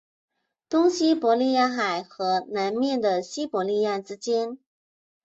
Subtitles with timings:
[0.67, 4.57] 东西伯利亚海和南面的西伯利亚之间。